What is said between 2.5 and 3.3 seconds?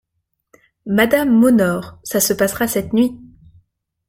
cette nuit…